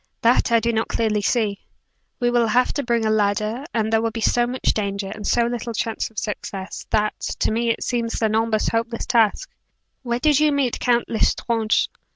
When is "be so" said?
4.09-4.47